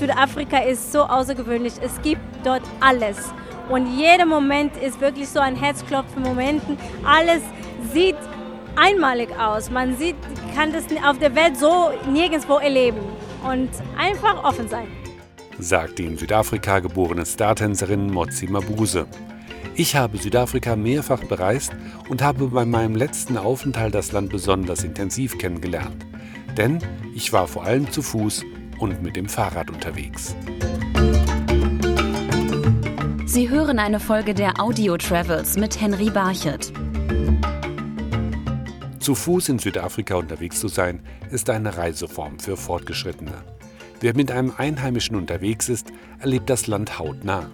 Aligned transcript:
Südafrika 0.00 0.60
ist 0.60 0.92
so 0.92 1.00
außergewöhnlich. 1.00 1.74
Es 1.82 2.00
gibt 2.00 2.22
dort 2.42 2.62
alles. 2.80 3.18
Und 3.68 3.86
jeder 3.98 4.24
Moment 4.24 4.74
ist 4.78 4.98
wirklich 4.98 5.28
so 5.28 5.40
ein 5.40 5.54
Herzklopfen-Moment. 5.54 6.62
Alles 7.04 7.42
sieht 7.92 8.16
einmalig 8.76 9.28
aus. 9.38 9.70
Man 9.70 9.98
sieht, 9.98 10.16
kann 10.56 10.72
das 10.72 10.84
auf 11.06 11.18
der 11.18 11.34
Welt 11.34 11.58
so 11.58 11.90
nirgendwo 12.10 12.54
erleben. 12.56 13.00
Und 13.46 13.68
einfach 13.98 14.42
offen 14.42 14.70
sein. 14.70 14.86
Sagt 15.58 15.98
die 15.98 16.06
in 16.06 16.16
Südafrika 16.16 16.78
geborene 16.78 17.26
Startänzerin 17.26 18.10
Motsi 18.10 18.46
Mabuse. 18.46 19.06
Ich 19.74 19.96
habe 19.96 20.16
Südafrika 20.16 20.76
mehrfach 20.76 21.22
bereist 21.24 21.72
und 22.08 22.22
habe 22.22 22.46
bei 22.46 22.64
meinem 22.64 22.96
letzten 22.96 23.36
Aufenthalt 23.36 23.94
das 23.94 24.12
Land 24.12 24.30
besonders 24.30 24.82
intensiv 24.82 25.36
kennengelernt. 25.36 26.06
Denn 26.56 26.78
ich 27.14 27.34
war 27.34 27.46
vor 27.46 27.64
allem 27.64 27.90
zu 27.90 28.00
Fuß 28.00 28.44
und 28.80 29.02
mit 29.02 29.14
dem 29.14 29.28
Fahrrad 29.28 29.70
unterwegs. 29.70 30.34
Sie 33.26 33.48
hören 33.48 33.78
eine 33.78 34.00
Folge 34.00 34.34
der 34.34 34.60
Audio 34.60 34.96
Travels 34.96 35.56
mit 35.56 35.80
Henry 35.80 36.10
Barchet. 36.10 36.72
Zu 38.98 39.14
Fuß 39.14 39.50
in 39.50 39.58
Südafrika 39.58 40.16
unterwegs 40.16 40.58
zu 40.58 40.68
sein, 40.68 41.00
ist 41.30 41.48
eine 41.48 41.76
Reiseform 41.76 42.38
für 42.38 42.56
Fortgeschrittene. 42.56 43.44
Wer 44.00 44.16
mit 44.16 44.30
einem 44.30 44.52
Einheimischen 44.56 45.14
unterwegs 45.14 45.68
ist, 45.68 45.92
erlebt 46.18 46.50
das 46.50 46.66
Land 46.66 46.98
hautnah. 46.98 47.50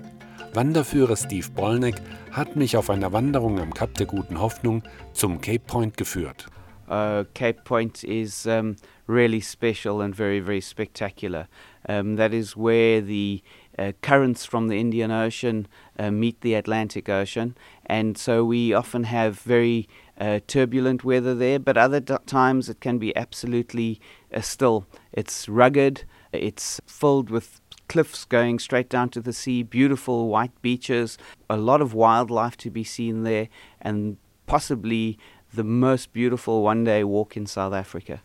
Wanderführer 0.54 1.16
Steve 1.16 1.50
Bolneck 1.50 1.96
hat 2.30 2.56
mich 2.56 2.76
auf 2.76 2.88
einer 2.88 3.12
Wanderung 3.12 3.60
am 3.60 3.74
Kap 3.74 3.94
der 3.94 4.06
Guten 4.06 4.40
Hoffnung 4.40 4.82
zum 5.12 5.40
Cape 5.40 5.64
Point 5.66 5.96
geführt. 5.96 6.46
Uh, 6.88 7.24
Cape 7.34 7.60
Point 7.64 8.04
is 8.04 8.46
um, 8.46 8.76
really 9.06 9.40
special 9.40 10.00
and 10.00 10.14
very, 10.14 10.40
very 10.40 10.60
spectacular. 10.60 11.48
Um, 11.88 12.16
that 12.16 12.34
is 12.34 12.56
where 12.56 13.00
the 13.00 13.42
uh, 13.78 13.92
currents 14.02 14.44
from 14.44 14.68
the 14.68 14.80
Indian 14.80 15.10
Ocean 15.10 15.68
uh, 15.98 16.10
meet 16.10 16.40
the 16.40 16.54
Atlantic 16.54 17.08
Ocean, 17.08 17.56
and 17.84 18.18
so 18.18 18.44
we 18.44 18.72
often 18.72 19.04
have 19.04 19.38
very 19.40 19.88
uh, 20.18 20.40
turbulent 20.46 21.04
weather 21.04 21.34
there, 21.34 21.58
but 21.58 21.76
other 21.76 22.00
times 22.00 22.68
it 22.68 22.80
can 22.80 22.98
be 22.98 23.14
absolutely 23.16 24.00
uh, 24.32 24.40
still. 24.40 24.86
It's 25.12 25.48
rugged, 25.48 26.04
it's 26.32 26.80
filled 26.86 27.30
with 27.30 27.60
cliffs 27.88 28.24
going 28.24 28.58
straight 28.58 28.88
down 28.88 29.10
to 29.10 29.20
the 29.20 29.32
sea, 29.32 29.62
beautiful 29.62 30.28
white 30.28 30.60
beaches, 30.62 31.18
a 31.48 31.56
lot 31.56 31.80
of 31.80 31.94
wildlife 31.94 32.56
to 32.58 32.70
be 32.70 32.82
seen 32.82 33.22
there, 33.22 33.48
and 33.80 34.16
possibly 34.46 35.18
the 35.52 35.64
most 35.64 36.12
beautiful 36.12 36.62
one 36.62 36.84
day 36.84 37.04
walk 37.04 37.36
in 37.36 37.46
South 37.46 37.72
Africa. 37.72 38.20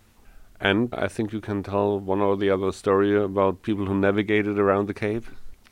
And 0.61 0.93
I 0.93 1.07
think 1.07 1.33
you 1.33 1.41
can 1.41 1.63
tell 1.63 1.99
one 1.99 2.21
or 2.21 2.37
the 2.37 2.51
other 2.51 2.71
story 2.71 3.19
about 3.19 3.63
people 3.63 3.87
who 3.87 3.95
navigated 3.95 4.59
around 4.59 4.87
the 4.87 4.93
Cape. 4.93 5.25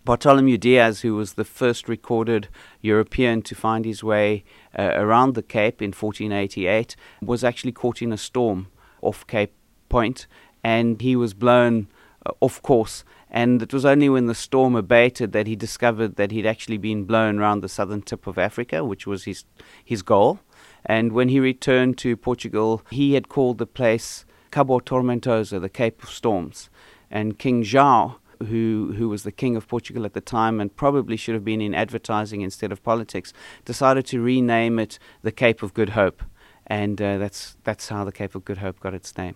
Bartholomew 0.03 0.57
Diaz, 0.57 1.01
who 1.01 1.13
was 1.15 1.33
the 1.33 1.45
first 1.45 1.87
recorded 1.87 2.47
European 2.81 3.43
to 3.43 3.53
find 3.53 3.85
his 3.85 4.03
way 4.03 4.43
uh, 4.77 4.93
around 4.95 5.35
the 5.35 5.43
Cape 5.43 5.83
in 5.83 5.89
1488, 5.89 6.95
was 7.21 7.43
actually 7.43 7.71
caught 7.71 8.01
in 8.01 8.11
a 8.11 8.17
storm 8.17 8.67
off 9.01 9.27
Cape 9.27 9.53
Point 9.89 10.25
and 10.63 10.99
he 11.01 11.15
was 11.15 11.35
blown 11.35 11.87
uh, 12.25 12.31
off 12.41 12.59
course. 12.63 13.03
And 13.29 13.61
it 13.61 13.71
was 13.71 13.85
only 13.85 14.09
when 14.09 14.25
the 14.25 14.33
storm 14.33 14.75
abated 14.75 15.33
that 15.33 15.45
he 15.45 15.55
discovered 15.55 16.15
that 16.15 16.31
he'd 16.31 16.47
actually 16.47 16.79
been 16.79 17.05
blown 17.05 17.37
around 17.37 17.61
the 17.61 17.69
southern 17.69 18.01
tip 18.01 18.25
of 18.25 18.39
Africa, 18.39 18.83
which 18.83 19.05
was 19.05 19.25
his, 19.25 19.45
his 19.85 20.01
goal. 20.01 20.39
And 20.83 21.11
when 21.11 21.29
he 21.29 21.39
returned 21.39 21.99
to 21.99 22.17
Portugal, 22.17 22.81
he 22.89 23.13
had 23.13 23.29
called 23.29 23.59
the 23.59 23.67
place 23.67 24.25
Cabo 24.51 24.79
Tormentoso, 24.79 25.59
the 25.59 25.69
Cape 25.69 26.03
of 26.03 26.09
Storms. 26.09 26.69
And 27.11 27.37
King 27.37 27.63
João, 27.63 28.15
who, 28.47 28.93
who 28.97 29.09
was 29.09 29.23
the 29.23 29.31
king 29.31 29.55
of 29.55 29.67
Portugal 29.67 30.05
at 30.05 30.13
the 30.13 30.21
time 30.21 30.59
and 30.59 30.75
probably 30.75 31.17
should 31.17 31.35
have 31.35 31.43
been 31.43 31.61
in 31.61 31.73
advertising 31.73 32.41
instead 32.41 32.71
of 32.71 32.83
politics, 32.83 33.33
decided 33.65 34.05
to 34.07 34.21
rename 34.21 34.79
it 34.79 34.99
the 35.23 35.31
Cape 35.31 35.63
of 35.63 35.73
Good 35.73 35.89
Hope. 35.89 36.23
And 36.67 37.01
uh, 37.01 37.17
that's, 37.17 37.57
that's 37.63 37.89
how 37.89 38.03
the 38.03 38.11
Cape 38.11 38.35
of 38.35 38.45
Good 38.45 38.59
Hope 38.59 38.79
got 38.79 38.93
its 38.93 39.17
name. 39.17 39.35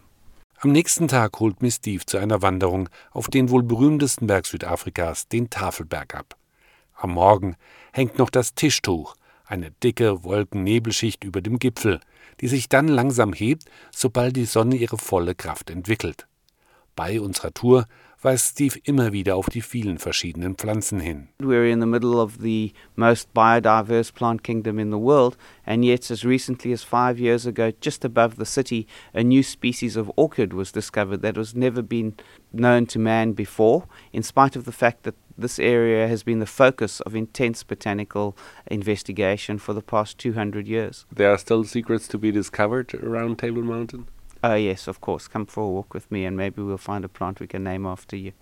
Am 0.63 0.72
nächsten 0.72 1.09
Tag 1.09 1.41
holt 1.41 1.62
mich 1.62 1.74
Steve 1.74 2.06
zu 2.06 2.18
einer 2.18 2.41
Wanderung 2.41 2.88
auf 3.12 3.28
den 3.28 3.50
wohl 3.50 3.63
berühmtesten 3.63 4.28
Berg 4.28 4.45
Südafrikas, 4.45 5.28
den 5.28 5.50
Tafelberg, 5.50 6.16
ab. 6.16 6.38
Am 6.95 7.12
Morgen 7.12 7.57
hängt 7.91 8.18
noch 8.18 8.30
das 8.30 8.56
Tischtuch, 8.56 9.16
eine 9.53 9.69
dicke 9.69 10.24
Wolkennebelschicht 10.24 11.24
über 11.24 11.40
dem 11.40 11.59
Gipfel, 11.59 12.00
die 12.41 12.47
sich 12.47 12.69
dann 12.69 12.88
langsam 12.88 13.34
hebt, 13.34 13.66
sobald 13.96 14.36
die 14.36 14.46
Sonne 14.46 14.75
ihre 14.75 14.97
volle 14.97 15.36
Kraft 15.36 15.69
entwickelt. 15.69 16.28
Bei 16.96 17.22
unserer 17.22 17.53
Tour 17.53 17.86
weist 18.23 18.51
Steve 18.51 18.79
immer 18.84 19.11
wieder 19.11 19.35
auf 19.35 19.50
die 19.50 19.61
vielen 19.61 19.97
verschiedenen 19.97 20.56
Pflanzen 20.56 21.00
hin. 21.00 21.28
We're 21.39 21.69
in 21.69 21.79
the 21.79 21.85
middle 21.85 22.22
of 22.22 22.38
the 22.41 22.72
most 22.95 23.34
biodiverse 23.34 24.13
plant 24.13 24.44
kingdom 24.44 24.79
in 24.79 24.91
the 24.91 24.97
world, 24.97 25.38
and 25.66 25.84
yet, 25.84 26.09
as 26.09 26.23
recently 26.23 26.72
as 26.72 26.83
five 26.83 27.19
years 27.19 27.45
ago, 27.45 27.72
just 27.81 28.06
above 28.06 28.38
the 28.38 28.45
city, 28.45 28.88
a 29.13 29.23
new 29.23 29.44
species 29.44 29.97
of 29.97 30.12
orchid 30.16 30.53
was 30.53 30.72
discovered 30.72 31.22
that 31.22 31.38
was 31.38 31.53
never 31.53 31.81
been 31.81 32.16
known 32.51 32.85
to 32.88 33.00
man 33.00 33.33
before, 33.33 33.85
in 34.12 34.23
spite 34.23 34.56
of 34.56 34.66
the 34.66 34.72
fact 34.72 35.03
that 35.03 35.16
this 35.38 35.59
area 35.59 36.07
has 36.07 36.23
been 36.23 36.39
the 36.39 36.45
focus 36.45 37.01
of 37.01 37.16
intense 37.16 37.63
botanical 37.63 38.38
investigation 38.67 39.57
for 39.57 39.73
the 39.73 39.81
past 39.81 40.17
200 40.19 40.67
years. 40.67 41.06
There 41.12 41.31
are 41.31 41.38
still 41.38 41.63
secrets 41.63 42.07
to 42.09 42.17
be 42.17 42.31
discovered 42.31 42.94
around 42.94 43.39
Table 43.39 43.63
Mountain. 43.63 44.07
Oh, 44.44 44.56
yes, 44.56 44.88
of 44.88 45.00
course. 45.00 45.30
Come 45.30 45.46
for 45.48 45.64
a 45.64 45.68
walk 45.68 45.94
with 45.94 46.12
me 46.12 46.26
and 46.26 46.36
maybe 46.36 46.62
we'll 46.62 46.78
find 46.78 47.06
a 47.06 47.08
plant 47.08 47.40
we 47.40 47.48
can 47.48 47.64
name 47.64 47.86
after 47.86 48.18
you. 48.18 48.34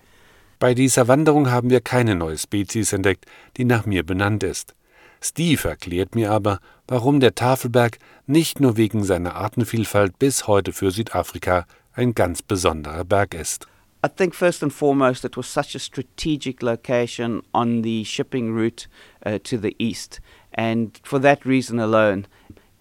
Bei 0.57 0.73
dieser 0.73 1.07
Wanderung 1.07 1.49
haben 1.49 1.69
wir 1.69 1.81
keine 1.81 2.15
neue 2.15 2.37
Spezies 2.37 2.93
entdeckt, 2.93 3.25
die 3.57 3.65
nach 3.65 3.85
mir 3.85 4.03
benannt 4.03 4.43
ist. 4.43 4.75
Steve 5.19 5.67
erklärt 5.67 6.15
mir 6.15 6.31
aber, 6.31 6.59
warum 6.87 7.19
der 7.19 7.35
Tafelberg 7.35 7.99
nicht 8.25 8.59
nur 8.59 8.77
wegen 8.77 9.03
seiner 9.03 9.35
Artenvielfalt 9.35 10.17
bis 10.17 10.47
heute 10.47 10.73
für 10.73 10.91
Südafrika 10.91 11.65
ein 11.93 12.15
ganz 12.15 12.41
besonderer 12.41 13.03
Berg 13.03 13.33
ist. 13.35 13.67
I 14.03 14.09
think 14.09 14.33
first 14.33 14.63
and 14.63 14.73
foremost, 14.73 15.23
it 15.25 15.37
was 15.37 15.51
such 15.51 15.75
a 15.75 15.79
strategic 15.79 16.63
location 16.63 17.43
on 17.53 17.83
the 17.83 18.03
shipping 18.03 18.51
route 18.51 18.87
uh, 19.23 19.37
to 19.43 19.57
the 19.57 19.75
east. 19.77 20.21
And 20.53 20.99
for 21.03 21.21
that 21.21 21.45
reason 21.45 21.79
alone, 21.79 22.25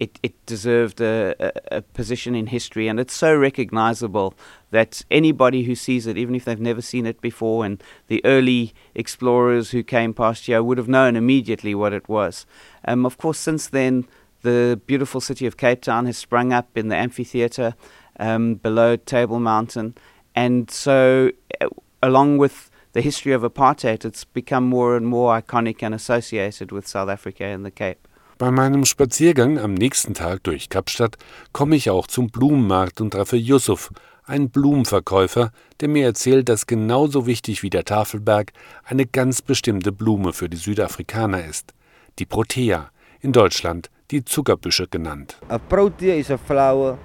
it, 0.01 0.19
it 0.23 0.45
deserved 0.47 0.99
a, 0.99 1.35
a, 1.39 1.77
a 1.77 1.81
position 1.83 2.33
in 2.33 2.47
history. 2.47 2.87
And 2.87 2.99
it's 2.99 3.13
so 3.13 3.35
recognizable 3.35 4.33
that 4.71 5.03
anybody 5.11 5.63
who 5.65 5.75
sees 5.75 6.07
it, 6.07 6.17
even 6.17 6.33
if 6.33 6.43
they've 6.43 6.59
never 6.59 6.81
seen 6.81 7.05
it 7.05 7.21
before, 7.21 7.63
and 7.63 7.81
the 8.07 8.19
early 8.25 8.73
explorers 8.95 9.69
who 9.69 9.83
came 9.83 10.15
past 10.15 10.47
here 10.47 10.63
would 10.63 10.79
have 10.79 10.87
known 10.87 11.15
immediately 11.15 11.75
what 11.75 11.93
it 11.93 12.09
was. 12.09 12.47
Um, 12.83 13.05
of 13.05 13.19
course, 13.19 13.37
since 13.37 13.67
then, 13.67 14.07
the 14.41 14.81
beautiful 14.87 15.21
city 15.21 15.45
of 15.45 15.55
Cape 15.55 15.83
Town 15.83 16.07
has 16.07 16.17
sprung 16.17 16.51
up 16.51 16.75
in 16.75 16.87
the 16.87 16.95
amphitheatre 16.95 17.75
um, 18.19 18.55
below 18.55 18.95
Table 18.95 19.39
Mountain. 19.39 19.93
And 20.33 20.71
so, 20.71 21.29
uh, 21.61 21.67
along 22.01 22.39
with 22.39 22.71
the 22.93 23.01
history 23.01 23.33
of 23.33 23.43
apartheid, 23.43 24.03
it's 24.03 24.23
become 24.23 24.63
more 24.63 24.97
and 24.97 25.05
more 25.05 25.39
iconic 25.39 25.83
and 25.83 25.93
associated 25.93 26.71
with 26.71 26.87
South 26.87 27.07
Africa 27.07 27.43
and 27.43 27.63
the 27.63 27.69
Cape. 27.69 28.07
Bei 28.41 28.49
meinem 28.49 28.85
Spaziergang 28.85 29.59
am 29.59 29.75
nächsten 29.75 30.15
Tag 30.15 30.41
durch 30.41 30.69
Kapstadt 30.69 31.15
komme 31.51 31.75
ich 31.75 31.91
auch 31.91 32.07
zum 32.07 32.31
Blumenmarkt 32.31 32.99
und 32.99 33.11
treffe 33.11 33.37
Yusuf, 33.37 33.91
einen 34.25 34.49
Blumenverkäufer, 34.49 35.51
der 35.79 35.87
mir 35.87 36.05
erzählt, 36.05 36.49
dass 36.49 36.65
genauso 36.65 37.27
wichtig 37.27 37.61
wie 37.61 37.69
der 37.69 37.85
Tafelberg 37.85 38.51
eine 38.83 39.05
ganz 39.05 39.43
bestimmte 39.43 39.91
Blume 39.91 40.33
für 40.33 40.49
die 40.49 40.57
Südafrikaner 40.57 41.45
ist, 41.45 41.75
die 42.17 42.25
Protea, 42.25 42.89
in 43.19 43.31
Deutschland 43.31 43.91
die 44.09 44.25
Zuckerbüsche 44.25 44.87
genannt. 44.87 45.37
A 45.49 45.59
protea 45.59 46.15
is 46.15 46.31
a 46.31 46.37
flower 46.39 46.97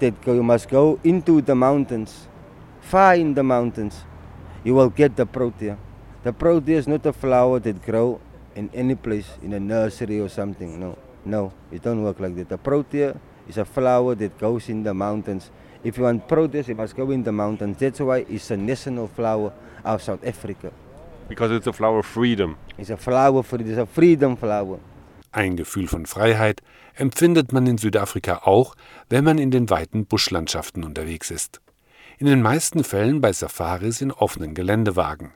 that 0.00 0.12
you 0.26 0.42
must 0.42 0.68
go 0.68 0.98
into 1.04 1.40
the 1.40 1.54
mountains, 1.54 2.28
far 2.82 3.14
in 3.14 3.34
the 3.34 3.42
mountains. 3.42 4.04
You 4.62 4.76
will 4.76 4.90
get 4.94 5.12
the 5.16 5.24
protea. 5.24 5.78
The 6.22 6.32
protea 6.32 6.78
is 6.78 6.86
not 6.86 7.06
a 7.06 7.14
flower 7.14 7.62
that 7.62 7.82
grow 7.82 8.20
in 8.56 8.70
any 8.74 8.94
place 8.94 9.28
in 9.42 9.52
a 9.52 9.60
nursery 9.60 10.18
or 10.18 10.28
something. 10.28 10.80
No, 10.80 10.96
no, 11.24 11.52
it 11.70 11.82
don't 11.82 12.02
work 12.02 12.18
like 12.18 12.34
that. 12.36 12.48
The 12.48 12.58
protea 12.58 13.14
is 13.48 13.58
a 13.58 13.64
flower 13.64 14.14
that 14.16 14.38
goes 14.38 14.68
in 14.68 14.82
the 14.82 14.94
mountains. 14.94 15.50
If 15.84 15.98
you 15.98 16.04
want 16.04 16.26
proteas, 16.26 16.68
you 16.68 16.74
must 16.74 16.96
go 16.96 17.10
in 17.10 17.22
the 17.22 17.32
mountains. 17.32 17.76
That's 17.78 18.00
why 18.00 18.24
it's 18.28 18.50
a 18.50 18.56
national 18.56 19.08
flower 19.08 19.52
of 19.84 20.02
South 20.02 20.26
Africa. 20.26 20.72
Because 21.28 21.52
it's 21.52 21.66
a 21.66 21.72
flower 21.72 21.98
of 21.98 22.06
freedom. 22.06 22.56
It's 22.78 22.90
a 22.90 22.96
flower 22.96 23.42
for 23.42 23.60
it's 23.60 23.78
a 23.78 23.86
freedom 23.86 24.36
flower. 24.36 24.78
Ein 25.32 25.56
Gefühl 25.56 25.86
von 25.86 26.06
Freiheit 26.06 26.62
empfindet 26.94 27.52
man 27.52 27.66
in 27.66 27.76
Südafrika 27.76 28.42
auch, 28.44 28.74
wenn 29.10 29.22
man 29.22 29.38
in 29.38 29.50
den 29.50 29.68
weiten 29.68 30.06
Buschlandschaften 30.06 30.82
unterwegs 30.82 31.30
ist. 31.30 31.60
In 32.18 32.26
den 32.26 32.40
meisten 32.40 32.84
Fällen 32.84 33.20
bei 33.20 33.32
Safaris 33.32 34.00
in 34.00 34.12
offenen 34.12 34.54
Geländewagen. 34.54 35.34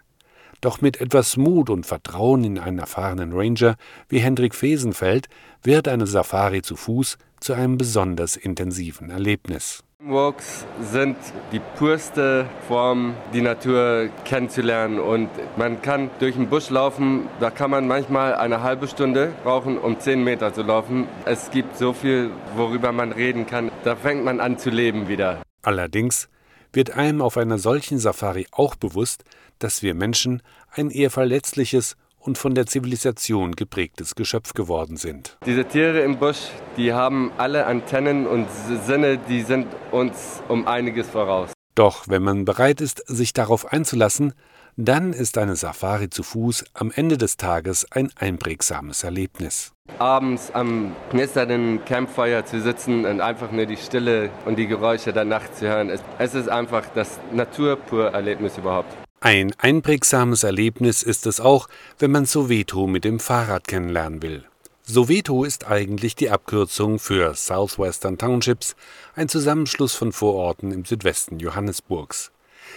Doch 0.60 0.82
mit 0.82 1.00
etwas 1.00 1.38
Mut 1.38 1.70
und 1.70 1.86
Vertrauen 1.86 2.44
in 2.44 2.58
einen 2.58 2.78
erfahrenen 2.78 3.32
Ranger 3.32 3.76
wie 4.08 4.18
Hendrik 4.18 4.54
Fesenfeld 4.54 5.28
wird 5.62 5.88
eine 5.88 6.06
Safari 6.06 6.60
zu 6.60 6.76
Fuß 6.76 7.16
zu 7.40 7.54
einem 7.54 7.78
besonders 7.78 8.36
intensiven 8.36 9.08
Erlebnis. 9.08 9.82
Walks 10.02 10.66
sind 10.80 11.16
die 11.52 11.60
purste 11.76 12.46
Form, 12.68 13.14
die 13.34 13.42
Natur 13.42 14.08
kennenzulernen. 14.24 14.98
Und 14.98 15.28
man 15.56 15.80
kann 15.82 16.10
durch 16.20 16.36
den 16.36 16.48
Busch 16.48 16.70
laufen, 16.70 17.28
da 17.38 17.50
kann 17.50 17.70
man 17.70 17.86
manchmal 17.86 18.34
eine 18.34 18.62
halbe 18.62 18.88
Stunde 18.88 19.32
brauchen, 19.44 19.78
um 19.78 19.98
zehn 20.00 20.24
Meter 20.24 20.52
zu 20.52 20.62
laufen. 20.62 21.06
Es 21.26 21.50
gibt 21.50 21.76
so 21.76 21.92
viel, 21.92 22.30
worüber 22.56 22.92
man 22.92 23.12
reden 23.12 23.46
kann. 23.46 23.70
Da 23.84 23.96
fängt 23.96 24.24
man 24.24 24.40
an 24.40 24.58
zu 24.58 24.70
leben 24.70 25.08
wieder. 25.08 25.42
Allerdings 25.62 26.28
wird 26.72 26.92
einem 26.92 27.20
auf 27.20 27.36
einer 27.36 27.58
solchen 27.58 27.98
Safari 27.98 28.46
auch 28.52 28.76
bewusst, 28.76 29.24
dass 29.60 29.82
wir 29.82 29.94
Menschen 29.94 30.42
ein 30.72 30.90
eher 30.90 31.10
verletzliches 31.10 31.96
und 32.18 32.36
von 32.36 32.54
der 32.54 32.66
Zivilisation 32.66 33.56
geprägtes 33.56 34.14
Geschöpf 34.14 34.52
geworden 34.52 34.96
sind. 34.96 35.38
Diese 35.46 35.64
Tiere 35.64 36.00
im 36.00 36.18
Busch, 36.18 36.48
die 36.76 36.92
haben 36.92 37.32
alle 37.38 37.66
Antennen 37.66 38.26
und 38.26 38.46
Sinne, 38.86 39.18
die 39.18 39.42
sind 39.42 39.66
uns 39.90 40.42
um 40.48 40.66
einiges 40.66 41.08
voraus. 41.08 41.50
Doch 41.74 42.08
wenn 42.08 42.22
man 42.22 42.44
bereit 42.44 42.80
ist, 42.80 43.02
sich 43.06 43.32
darauf 43.32 43.72
einzulassen, 43.72 44.34
dann 44.76 45.12
ist 45.12 45.38
eine 45.38 45.56
Safari 45.56 46.10
zu 46.10 46.22
Fuß 46.22 46.64
am 46.74 46.92
Ende 46.94 47.18
des 47.18 47.36
Tages 47.36 47.86
ein 47.90 48.10
einprägsames 48.16 49.02
Erlebnis. 49.02 49.72
Abends 49.98 50.50
am 50.52 50.94
knisternden 51.10 51.84
Campfire 51.84 52.44
zu 52.44 52.60
sitzen 52.60 53.04
und 53.04 53.20
einfach 53.20 53.50
nur 53.50 53.66
die 53.66 53.76
Stille 53.76 54.30
und 54.44 54.56
die 54.56 54.66
Geräusche 54.66 55.12
der 55.12 55.24
Nacht 55.24 55.56
zu 55.56 55.68
hören, 55.68 55.90
es 56.18 56.34
ist 56.34 56.48
einfach 56.48 56.84
das 56.94 57.18
Naturpur-Erlebnis 57.32 58.58
überhaupt. 58.58 58.94
Ein 59.22 59.52
einprägsames 59.58 60.44
Erlebnis 60.44 61.02
ist 61.02 61.26
es 61.26 61.40
auch, 61.40 61.68
wenn 61.98 62.10
man 62.10 62.24
Soweto 62.24 62.86
mit 62.86 63.04
dem 63.04 63.20
Fahrrad 63.20 63.68
kennenlernen 63.68 64.22
will. 64.22 64.46
Soweto 64.82 65.44
ist 65.44 65.66
eigentlich 65.66 66.16
die 66.16 66.30
Abkürzung 66.30 66.98
für 66.98 67.34
Southwestern 67.34 68.16
Townships, 68.16 68.76
ein 69.14 69.28
Zusammenschluss 69.28 69.94
von 69.94 70.12
Vororten 70.12 70.72
im 70.72 70.86
Südwesten 70.86 71.38
Johannesburgs. 71.38 72.32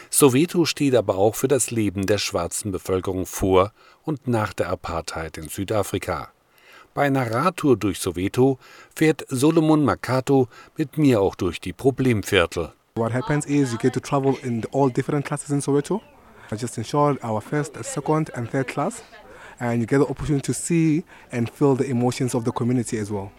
Soweto 0.10 0.66
steht 0.66 0.96
aber 0.96 1.16
auch 1.16 1.36
für 1.36 1.48
das 1.48 1.72
Leben 1.72 2.08
der 2.08 2.18
schwarzen 2.18 2.74
Bevölkerung 2.74 3.26
vor 3.26 3.72
und 4.04 4.28
nach 4.28 4.52
der 4.52 4.68
Apartheid 4.68 5.38
in 5.38 5.48
Südafrika. 5.48 6.34
Bei 6.94 7.04
einer 7.04 7.32
Radtour 7.32 7.78
durch 7.78 8.00
Soweto 8.00 8.60
fährt 8.94 9.26
Solomon 9.30 9.86
Makato 9.86 10.50
mit 10.76 10.98
mir 10.98 11.22
auch 11.22 11.36
durch 11.36 11.62
die 11.62 11.72
Problemviertel. 11.72 12.74
What 12.96 13.14
happens 13.14 13.46
is 13.46 13.72
you 13.72 13.78
get 13.78 13.94
to 13.94 14.02
travel 14.02 14.36
in 14.44 14.66
all 14.74 14.92
different 14.92 15.26
classes 15.26 15.50
in 15.50 15.62
Soweto. 15.62 16.02
I 16.52 16.56
just 16.56 16.78
ensured 16.78 17.18
our 17.24 17.42
first, 17.42 17.84
second, 17.84 18.30
and 18.36 18.50
third 18.50 18.68
class, 18.68 19.02
and 19.60 19.82
you 19.82 19.88
get 19.88 20.00
the 20.00 20.08
opportunity 20.08 20.44
to 20.44 20.54
see 20.54 21.04
and 21.32 21.50
feel 21.50 21.76
the 21.76 21.86
emotions 21.86 22.36
of 22.36 22.46
the 22.46 22.52
community 22.52 22.98
as 22.98 23.12
well. 23.12 23.32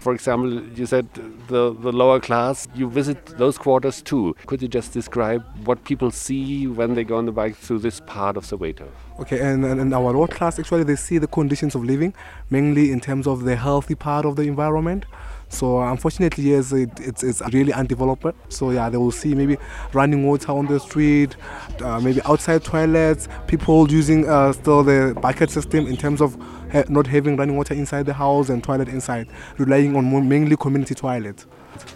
For 0.00 0.12
example, 0.12 0.60
you 0.76 0.84
said 0.84 1.06
the, 1.46 1.72
the 1.72 1.92
lower 1.92 2.18
class, 2.18 2.66
you 2.74 2.90
visit 2.90 3.24
those 3.38 3.56
quarters 3.56 4.02
too. 4.02 4.34
Could 4.46 4.60
you 4.60 4.66
just 4.66 4.92
describe 4.92 5.44
what 5.64 5.84
people 5.84 6.10
see 6.10 6.66
when 6.66 6.94
they 6.96 7.04
go 7.04 7.18
on 7.18 7.26
the 7.26 7.30
bike 7.30 7.54
through 7.54 7.78
this 7.78 8.00
part 8.00 8.36
of 8.36 8.44
Soweto? 8.44 8.88
Okay, 9.20 9.38
and, 9.38 9.64
and 9.64 9.80
in 9.80 9.92
our 9.92 10.12
lower 10.12 10.26
class, 10.26 10.58
actually, 10.58 10.82
they 10.82 10.96
see 10.96 11.18
the 11.18 11.28
conditions 11.28 11.76
of 11.76 11.84
living, 11.84 12.14
mainly 12.50 12.90
in 12.90 13.00
terms 13.00 13.28
of 13.28 13.44
the 13.44 13.54
healthy 13.54 13.94
part 13.94 14.24
of 14.24 14.34
the 14.34 14.42
environment. 14.42 15.04
So 15.52 15.82
unfortunately, 15.82 16.44
yes, 16.44 16.72
it, 16.72 16.90
it's, 16.98 17.22
it's 17.22 17.42
really 17.52 17.74
undeveloped. 17.74 18.34
So 18.48 18.70
yeah, 18.70 18.88
they 18.88 18.96
will 18.96 19.12
see 19.12 19.34
maybe 19.34 19.58
running 19.92 20.26
water 20.26 20.50
on 20.50 20.66
the 20.66 20.80
street, 20.80 21.36
uh, 21.82 22.00
maybe 22.00 22.22
outside 22.24 22.64
toilets, 22.64 23.28
people 23.46 23.90
using 23.90 24.28
uh, 24.28 24.54
still 24.54 24.82
the 24.82 25.16
bucket 25.20 25.50
system 25.50 25.86
in 25.86 25.96
terms 25.96 26.22
of 26.22 26.36
ha 26.72 26.84
not 26.88 27.06
having 27.06 27.36
running 27.36 27.56
water 27.56 27.74
inside 27.74 28.06
the 28.06 28.14
house 28.14 28.48
and 28.48 28.64
toilet 28.64 28.88
inside, 28.88 29.28
relying 29.58 29.94
on 29.94 30.28
mainly 30.28 30.56
community 30.56 30.94
toilets. 30.94 31.46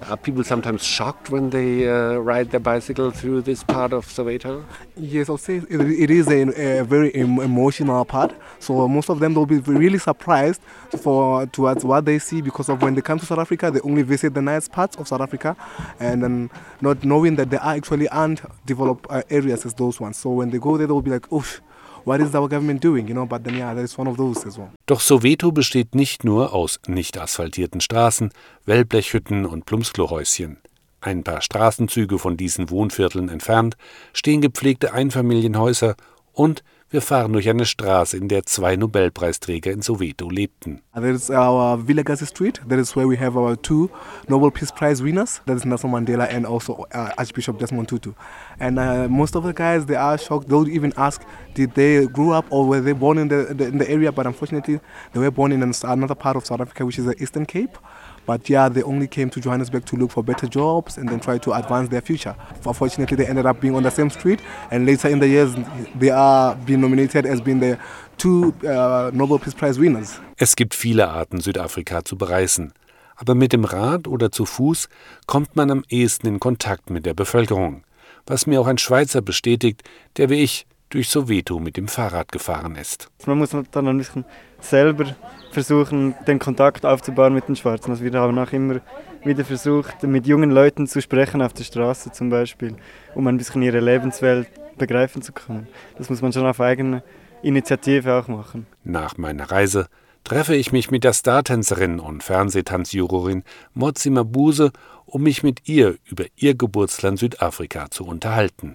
Are 0.09 0.17
people 0.17 0.45
sometimes 0.45 0.83
shocked 0.83 1.31
when 1.31 1.51
they 1.51 1.89
uh, 1.89 2.15
ride 2.17 2.51
their 2.51 2.61
bicycle 2.61 3.11
through 3.11 3.43
this 3.43 3.63
part 3.63 3.93
of 3.93 4.07
Soweto? 4.07 4.65
Yes, 4.97 5.29
I'll 5.29 5.37
say 5.39 5.57
it, 5.57 5.81
it 5.81 6.11
is 6.11 6.29
a, 6.29 6.81
a 6.81 6.85
very 6.85 7.15
em 7.15 7.39
emotional 7.41 8.05
part. 8.05 8.35
So 8.59 8.89
most 8.89 9.11
of 9.11 9.21
them 9.21 9.35
will 9.35 9.47
be 9.47 9.59
really 9.59 9.99
surprised 9.99 10.61
for 11.03 11.47
towards 11.47 11.85
what 11.85 12.05
they 12.05 12.19
see 12.19 12.41
because 12.41 12.69
of 12.69 12.83
when 12.83 12.95
they 12.95 13.03
come 13.03 13.19
to 13.19 13.27
South 13.27 13.39
Africa, 13.47 13.71
they 13.71 13.81
only 13.81 14.03
visit 14.03 14.35
the 14.35 14.43
nice 14.43 14.67
parts 14.69 14.97
of 14.97 15.07
South 15.07 15.21
Africa, 15.21 15.57
and 16.01 16.23
then 16.23 16.51
not 16.81 17.05
knowing 17.05 17.37
that 17.37 17.49
there 17.51 17.63
are 17.63 17.77
actually 17.77 18.09
aren't 18.09 18.41
developed 18.67 19.07
uh, 19.09 19.23
areas 19.31 19.65
as 19.67 19.75
those 19.75 20.01
ones. 20.01 20.17
So 20.17 20.31
when 20.31 20.51
they 20.51 20.59
go 20.59 20.77
there, 20.77 20.89
they'll 20.89 21.09
be 21.11 21.15
like, 21.19 21.33
oof. 21.33 21.61
what 22.07 22.21
is 22.21 22.35
our 22.37 22.49
government 22.49 22.81
doing, 22.81 23.09
you 23.09 23.15
know, 23.15 23.27
but 23.27 23.43
then 23.45 23.57
yeah, 23.57 23.75
that 23.75 23.83
is 23.83 23.99
one 23.99 24.09
of 24.09 24.17
those 24.17 24.47
as 24.47 24.57
well. 24.57 24.71
Doch 24.87 25.01
Soweto 25.01 25.51
besteht 25.51 25.95
nicht 25.95 26.25
nur 26.25 26.53
aus 26.53 26.79
nicht 26.87 27.19
asphaltierten 27.19 27.81
Straßen, 27.81 28.31
Wellblechhütten 28.65 29.45
und 29.45 29.67
Plumpsklohäuschen. 29.67 30.59
Ein 31.01 31.25
paar 31.25 31.41
Straßenzüge 31.41 32.19
von 32.19 32.37
diesen 32.37 32.71
Wohnvierteln 32.71 33.29
entfernt 33.29 33.77
stehen 34.13 34.41
gepflegte 34.41 34.93
Einfamilienhäuser 34.93 35.97
und 36.33 36.63
wir 36.91 37.03
fahren 37.03 37.33
durch 37.33 37.49
eine 37.49 37.67
Straße, 37.67 38.17
in 38.17 38.29
der 38.29 38.45
zwei 38.45 38.77
Nobelpreisträger 38.77 39.73
in 39.73 39.83
Soweto 39.83 40.31
lebten. 40.31 40.83
That 40.95 41.05
is 41.05 41.31
our 41.31 41.89
Vilagasi 41.89 42.27
Street. 42.27 42.61
That 42.69 42.79
is 42.79 42.95
where 42.95 43.09
we 43.09 43.19
have 43.19 43.37
our 43.37 43.61
two 43.61 43.91
Nobel 44.29 44.53
Peace 44.53 44.71
Prize 44.71 45.03
winners. 45.03 45.43
That 45.47 45.57
is 45.57 45.65
Nelson 45.65 45.91
Mandela 45.91 46.29
and 46.33 46.47
also 46.47 46.87
uh, 46.95 47.11
Archbishop 47.19 47.59
Desmond 47.59 47.89
Tutu. 47.89 48.13
And 48.61 48.79
uh, 48.79 49.09
most 49.09 49.35
of 49.35 49.43
the 49.43 49.53
guys, 49.53 49.87
they 49.87 49.97
are 49.97 50.17
shocked. 50.17 50.49
They'll 50.49 50.69
even 50.69 50.93
ask, 50.97 51.23
did 51.55 51.75
they 51.75 52.07
grow 52.07 52.31
up 52.31 52.47
or 52.51 52.67
were 52.67 52.81
they 52.81 52.93
born 52.93 53.19
in 53.19 53.29
the, 53.29 53.53
the, 53.53 53.67
in 53.67 53.79
the 53.79 53.91
area? 53.91 54.13
But 54.13 54.27
unfortunately, 54.27 54.79
they 55.13 55.21
were 55.21 55.33
born 55.33 55.51
in 55.51 55.63
another 55.63 56.15
part 56.15 56.37
of 56.37 56.47
South 56.47 56.61
Africa, 56.61 56.87
which 56.87 56.99
is 57.01 57.07
the 57.07 57.21
Eastern 57.21 57.47
Cape. 57.47 57.77
But 58.27 58.51
yeah, 58.51 58.69
they 58.69 58.83
only 58.83 59.07
came 59.07 59.31
to 59.31 59.41
Johannesburg 59.41 59.87
to 59.87 59.97
look 59.97 60.11
for 60.11 60.23
better 60.23 60.49
jobs 60.49 60.99
and 60.99 61.09
then 61.09 61.21
try 61.21 61.39
to 61.39 61.53
advance 61.53 61.89
their 61.89 62.03
future. 62.03 62.35
Unfortunately, 62.65 63.17
they 63.17 63.27
ended 63.27 63.47
up 63.47 63.61
being 63.61 63.77
on 63.77 63.85
the 63.85 63.91
same 63.91 64.11
street, 64.11 64.41
and 64.71 64.85
later 64.85 65.09
in 65.09 65.21
the 65.21 65.29
years, 65.29 65.55
they 65.99 66.11
are 66.11 66.57
being 66.67 66.81
nominated 66.81 67.25
as 67.25 67.41
being 67.41 67.61
the 67.61 67.79
two 68.19 68.53
uh, 68.65 69.11
Nobel 69.15 69.39
Peace 69.39 69.55
Prize 69.55 69.81
winners. 69.81 70.21
Es 70.37 70.57
gibt 70.57 70.75
viele 70.75 71.09
Arten, 71.09 71.41
Südafrika 71.41 72.05
zu 72.05 72.17
bereisen. 72.19 72.73
Aber 73.15 73.35
mit 73.35 73.53
dem 73.53 73.65
Rad 73.65 74.09
oder 74.09 74.31
zu 74.31 74.45
Fuß 74.45 74.89
kommt 75.27 75.57
man 75.57 75.71
am 75.71 75.85
ehesten 75.89 76.27
in 76.27 76.41
Kontakt 76.41 76.91
mit 76.91 77.07
der 77.07 77.15
Bevölkerung. 77.15 77.85
Was 78.27 78.47
mir 78.47 78.61
auch 78.61 78.67
ein 78.67 78.77
Schweizer 78.77 79.23
bestätigt, 79.23 79.83
der 80.17 80.29
wie 80.29 80.43
ich 80.43 80.67
durch 80.91 81.09
Soweto 81.09 81.59
mit 81.59 81.77
dem 81.77 81.89
Fahrrad 81.89 82.31
gefahren 82.33 82.77
ist. 82.77 83.09
Man 83.27 83.39
muss 83.39 83.51
dann 83.51 83.89
ein 83.89 83.99
bisschen 83.99 84.25
selber 84.61 85.17
versuchen, 85.51 86.15
den 86.27 86.39
Kontakt 86.39 86.85
aufzubauen 86.85 87.35
mit 87.35 87.49
den 87.49 87.57
Schwarzen. 87.57 87.91
Also 87.91 88.05
wir 88.05 88.13
haben 88.13 88.39
auch 88.39 88.53
immer 88.53 88.81
wieder 89.25 89.45
versucht, 89.45 90.03
mit 90.03 90.27
jungen 90.27 90.51
Leuten 90.51 90.87
zu 90.87 91.03
sprechen 91.03 91.43
auf 91.43 91.53
der 91.53 91.65
Straße 91.65 92.13
zum 92.13 92.31
Beispiel, 92.31 92.77
um 93.15 93.27
ein 93.27 93.37
bisschen 93.37 93.63
ihre 93.63 93.81
Lebenswelt 93.81 94.49
begreifen 94.79 95.23
zu 95.23 95.33
können. 95.33 95.67
Das 95.99 96.11
muss 96.11 96.23
man 96.23 96.33
schon 96.33 96.47
auf 96.47 96.61
eigene 96.61 97.03
Initiative 97.43 98.15
auch 98.15 98.29
machen. 98.29 98.67
Nach 98.85 99.17
meiner 99.17 99.51
Reise 99.51 99.89
treffe 100.27 100.57
ich 100.57 100.73
mich 100.73 100.91
mit 100.91 101.05
der 101.05 101.13
Startänzerin 101.13 102.01
und 102.01 102.25
Fernsehtanzjurorin 102.25 103.45
Mozi 103.75 104.11
Mabuse, 104.11 104.73
um 105.05 105.23
mich 105.23 105.45
mit 105.45 105.69
ihr 105.69 105.99
über 106.05 106.25
ihr 106.35 106.57
Geburtsland 106.57 107.21
Südafrika 107.21 107.93
zu 107.93 108.05
unterhalten. 108.05 108.75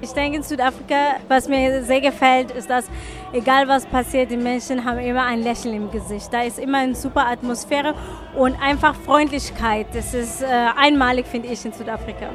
Ich 0.00 0.10
denke, 0.10 0.38
in 0.38 0.42
Südafrika, 0.42 1.20
was 1.28 1.48
mir 1.48 1.84
sehr 1.84 2.00
gefällt, 2.00 2.50
ist, 2.50 2.68
dass 2.68 2.86
egal 3.32 3.68
was 3.68 3.86
passiert, 3.86 4.32
die 4.32 4.36
Menschen 4.36 4.84
haben 4.84 4.98
immer 4.98 5.22
ein 5.22 5.40
Lächeln 5.40 5.74
im 5.74 5.90
Gesicht. 5.92 6.32
Da 6.32 6.42
ist 6.42 6.58
immer 6.58 6.78
eine 6.78 6.96
super 6.96 7.28
Atmosphäre 7.28 7.94
und 8.36 8.60
einfach 8.60 8.96
Freundlichkeit. 8.96 9.86
Das 9.92 10.14
ist 10.14 10.42
äh, 10.42 10.46
einmalig, 10.46 11.26
finde 11.28 11.46
ich, 11.46 11.64
in 11.64 11.72
Südafrika. 11.72 12.28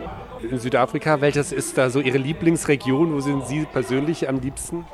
In 0.50 0.58
Südafrika, 0.58 1.20
welches 1.20 1.52
ist 1.52 1.78
da 1.78 1.90
so 1.90 2.00
Ihre 2.00 2.18
Lieblingsregion? 2.18 3.14
Wo 3.14 3.20
sind 3.20 3.46
Sie 3.46 3.66
persönlich 3.66 4.30
am 4.30 4.40
liebsten? 4.40 4.86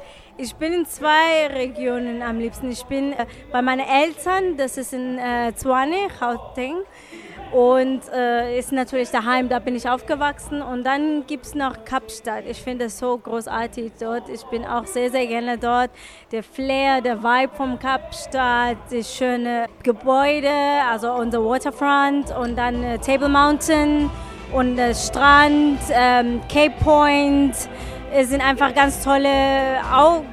Ich 0.41 0.55
bin 0.55 0.71
in 0.71 0.85
zwei 0.85 1.47
Regionen 1.47 2.21
am 2.21 2.39
liebsten. 2.39 2.71
Ich 2.71 2.85
bin 2.85 3.11
äh, 3.11 3.25
bei 3.51 3.61
meinen 3.61 3.85
Eltern, 3.85 4.55
das 4.55 4.77
ist 4.77 4.93
in 4.93 5.17
äh, 5.17 5.53
Zwane, 5.53 6.07
Gauteng. 6.17 6.77
Und 7.51 8.01
äh, 8.15 8.57
ist 8.57 8.71
natürlich 8.71 9.09
daheim, 9.09 9.49
da 9.49 9.59
bin 9.59 9.75
ich 9.75 9.89
aufgewachsen. 9.89 10.61
Und 10.61 10.85
dann 10.85 11.25
gibt 11.27 11.45
es 11.45 11.55
noch 11.55 11.83
Kapstadt. 11.83 12.45
Ich 12.47 12.61
finde 12.61 12.85
es 12.85 12.99
so 12.99 13.17
großartig 13.17 13.91
dort. 13.99 14.29
Ich 14.29 14.43
bin 14.45 14.63
auch 14.63 14.85
sehr, 14.85 15.11
sehr 15.11 15.27
gerne 15.27 15.57
dort. 15.57 15.89
Der 16.31 16.43
Flair, 16.43 17.01
der 17.01 17.21
Vibe 17.21 17.53
vom 17.57 17.77
Kapstadt, 17.77 18.77
die 18.89 19.03
schöne 19.03 19.65
Gebäude, 19.83 20.53
also 20.89 21.11
unser 21.11 21.43
Waterfront 21.43 22.33
und 22.37 22.57
dann 22.57 22.81
äh, 22.81 22.97
Table 22.99 23.27
Mountain 23.27 24.09
und 24.53 24.77
der 24.77 24.93
Strand, 24.93 25.79
ähm, 25.91 26.39
Cape 26.47 26.75
Point. 26.81 27.55
Es 28.11 28.29
sind 28.29 28.41
einfach 28.41 28.73
ganz 28.73 29.03
tolle, 29.03 29.29
au 29.93 30.23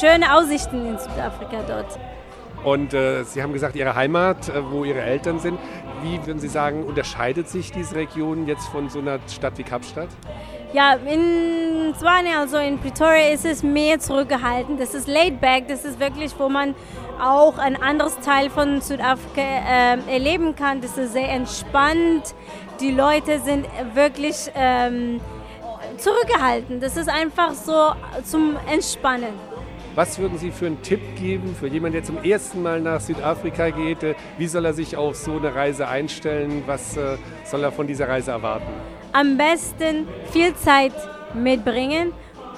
schöne 0.00 0.34
Aussichten 0.34 0.86
in 0.86 0.98
Südafrika 0.98 1.62
dort. 1.66 1.98
Und 2.62 2.94
äh, 2.94 3.24
Sie 3.24 3.42
haben 3.42 3.52
gesagt, 3.52 3.74
Ihre 3.74 3.94
Heimat, 3.94 4.48
äh, 4.48 4.70
wo 4.70 4.84
Ihre 4.84 5.00
Eltern 5.00 5.40
sind. 5.40 5.58
Wie 6.02 6.24
würden 6.26 6.38
Sie 6.38 6.48
sagen, 6.48 6.84
unterscheidet 6.84 7.48
sich 7.48 7.72
diese 7.72 7.96
Region 7.96 8.46
jetzt 8.46 8.68
von 8.68 8.88
so 8.88 8.98
einer 9.00 9.18
Stadt 9.28 9.58
wie 9.58 9.62
Kapstadt? 9.62 10.08
Ja, 10.72 10.94
in 10.94 11.94
Swane, 11.98 12.38
also 12.38 12.58
in 12.58 12.78
Pretoria, 12.78 13.32
ist 13.32 13.44
es 13.44 13.62
mehr 13.62 13.98
zurückgehalten. 13.98 14.78
Das 14.78 14.94
ist 14.94 15.08
laid 15.08 15.40
back, 15.40 15.68
das 15.68 15.84
ist 15.84 15.98
wirklich, 16.00 16.32
wo 16.38 16.48
man 16.48 16.74
auch 17.20 17.58
ein 17.58 17.80
anderes 17.80 18.18
Teil 18.20 18.50
von 18.50 18.80
Südafrika 18.80 19.42
äh, 19.42 19.98
erleben 20.12 20.54
kann. 20.54 20.80
Das 20.80 20.96
ist 20.96 21.12
sehr 21.12 21.30
entspannt. 21.30 22.34
Die 22.80 22.90
Leute 22.90 23.40
sind 23.40 23.66
wirklich 23.94 24.50
ähm, 24.54 25.20
zurückgehalten. 25.96 26.80
Das 26.80 26.96
ist 26.96 27.08
einfach 27.08 27.54
so 27.54 27.92
zum 28.24 28.56
Entspannen. 28.70 29.34
Was 29.94 30.18
würden 30.18 30.38
Sie 30.38 30.50
für 30.50 30.66
einen 30.66 30.80
Tipp 30.80 31.00
geben 31.16 31.54
für 31.54 31.66
jemanden, 31.66 31.94
der 31.94 32.04
zum 32.04 32.22
ersten 32.24 32.62
Mal 32.62 32.80
nach 32.80 33.00
Südafrika 33.00 33.68
geht? 33.68 34.16
Wie 34.38 34.46
soll 34.46 34.64
er 34.64 34.72
sich 34.72 34.96
auf 34.96 35.16
so 35.16 35.36
eine 35.36 35.54
Reise 35.54 35.86
einstellen? 35.86 36.62
Was 36.66 36.96
äh, 36.96 37.18
soll 37.44 37.62
er 37.62 37.72
von 37.72 37.86
dieser 37.86 38.08
Reise 38.08 38.30
erwarten? 38.30 38.68
Am 39.12 39.36
besten 39.36 40.08
viel 40.30 40.54
Zeit 40.54 40.94
mitbringen 41.34 42.12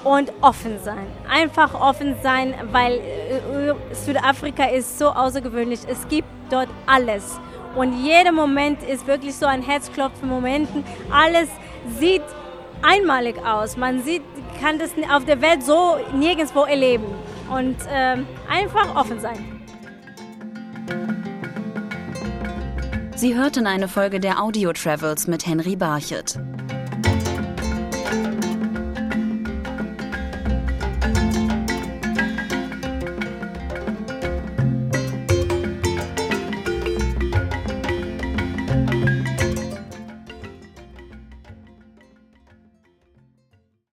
und 0.05 0.31
offen 0.39 0.79
sein. 0.81 1.07
Einfach 1.29 1.73
offen 1.73 2.15
sein, 2.23 2.53
weil 2.71 2.93
äh, 2.93 3.73
Südafrika 3.93 4.65
ist 4.65 4.97
so 4.97 5.09
außergewöhnlich. 5.09 5.81
Es 5.89 6.07
gibt 6.07 6.27
dort 6.49 6.69
alles. 6.85 7.37
Und 7.75 8.01
jeder 8.01 8.31
Moment 8.31 8.81
ist 8.83 9.05
wirklich 9.07 9.35
so 9.35 9.45
ein 9.45 9.61
Herzklopfen 9.61 10.29
Momenten. 10.29 10.85
Alles 11.11 11.49
sieht 11.99 12.23
einmalig 12.81 13.37
aus. 13.45 13.77
Man 13.77 14.03
sieht, 14.03 14.23
kann 14.61 14.79
das 14.79 14.91
auf 15.11 15.25
der 15.25 15.41
Welt 15.41 15.63
so 15.63 15.97
nirgendwo 16.13 16.63
erleben. 16.63 17.05
Und 17.49 17.77
ähm, 17.89 18.25
einfach 18.49 18.95
offen 18.95 19.19
sein. 19.19 19.55
Sie 23.15 23.35
hörten 23.35 23.65
eine 23.65 23.87
Folge 23.87 24.19
der 24.19 24.41
Audio 24.41 24.73
Travels 24.73 25.27
mit 25.27 25.45
Henry 25.45 25.75
Barchet. 25.75 26.37